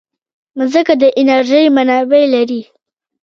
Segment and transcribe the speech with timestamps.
[0.57, 2.61] مځکه د انرژۍ منابع لري.